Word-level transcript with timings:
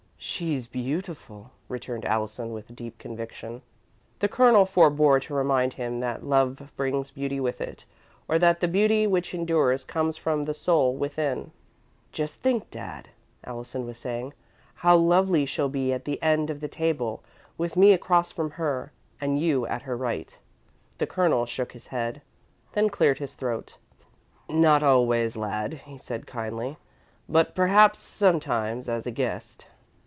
"She's 0.23 0.67
beautiful," 0.67 1.51
returned 1.67 2.05
Allison, 2.05 2.53
with 2.53 2.75
deep 2.75 2.99
conviction. 2.99 3.63
The 4.19 4.27
Colonel 4.27 4.65
forebore 4.65 5.19
to 5.19 5.33
remind 5.33 5.73
him 5.73 5.99
that 6.01 6.23
love 6.23 6.71
brings 6.75 7.09
beauty 7.09 7.39
with 7.39 7.59
it, 7.59 7.85
or 8.27 8.37
that 8.37 8.59
the 8.59 8.67
beauty 8.67 9.05
which 9.07 9.33
endures 9.33 9.83
comes 9.83 10.17
from 10.17 10.43
the 10.43 10.53
soul 10.53 10.95
within. 10.95 11.51
"Just 12.11 12.39
think, 12.39 12.69
Dad," 12.69 13.09
Allison 13.43 13.85
was 13.85 13.97
saying, 13.97 14.33
"how 14.75 14.95
lovely 14.95 15.45
she'll 15.45 15.69
be 15.69 15.91
at 15.91 16.05
that 16.05 16.23
end 16.23 16.51
of 16.51 16.59
the 16.59 16.67
table, 16.67 17.23
with 17.57 17.75
me 17.75 17.91
across 17.91 18.31
from 18.31 18.51
her 18.51 18.91
and 19.19 19.39
you 19.39 19.65
at 19.65 19.83
her 19.83 19.97
right." 19.97 20.37
The 20.99 21.07
Colonel 21.07 21.47
shook 21.47 21.71
his 21.71 21.87
head, 21.87 22.21
then 22.73 22.89
cleared 22.91 23.17
his 23.17 23.33
throat. 23.33 23.77
"Not 24.47 24.83
always, 24.83 25.35
lad," 25.35 25.73
he 25.85 25.97
said, 25.97 26.27
kindly, 26.27 26.77
"but 27.27 27.55
perhaps, 27.55 27.97
sometimes 27.99 28.87
as 28.87 29.07
a 29.07 29.11
guest." 29.11 29.65